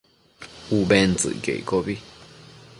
Ubentsëcquio 0.77 1.53
iccobi 1.61 1.95